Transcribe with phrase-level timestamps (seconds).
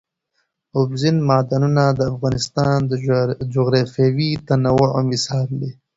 [0.77, 2.91] اوبزین معدنونه د افغانستان د
[3.53, 5.71] جغرافیوي تنوع مثال دی.